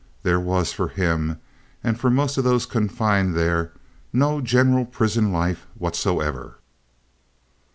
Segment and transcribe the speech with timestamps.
[0.23, 1.37] There was, for him
[1.83, 3.71] and for most of those confined there,
[4.11, 6.57] no general prison life whatsoever.